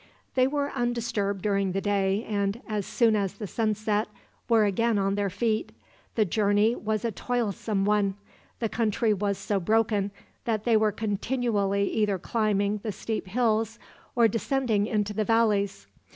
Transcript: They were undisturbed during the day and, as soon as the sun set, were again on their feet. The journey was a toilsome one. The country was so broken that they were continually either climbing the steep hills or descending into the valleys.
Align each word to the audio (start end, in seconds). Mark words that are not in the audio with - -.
They 0.33 0.47
were 0.47 0.71
undisturbed 0.71 1.43
during 1.43 1.73
the 1.73 1.79
day 1.79 2.25
and, 2.27 2.59
as 2.67 2.87
soon 2.87 3.15
as 3.15 3.33
the 3.35 3.45
sun 3.45 3.75
set, 3.75 4.07
were 4.49 4.65
again 4.65 4.97
on 4.97 5.13
their 5.13 5.29
feet. 5.29 5.73
The 6.15 6.25
journey 6.25 6.73
was 6.73 7.05
a 7.05 7.11
toilsome 7.11 7.85
one. 7.85 8.15
The 8.57 8.67
country 8.67 9.13
was 9.13 9.37
so 9.37 9.59
broken 9.59 10.09
that 10.45 10.63
they 10.63 10.75
were 10.75 10.91
continually 10.91 11.87
either 11.91 12.17
climbing 12.17 12.79
the 12.81 12.91
steep 12.91 13.27
hills 13.27 13.77
or 14.15 14.27
descending 14.27 14.87
into 14.87 15.13
the 15.13 15.23
valleys. 15.23 15.85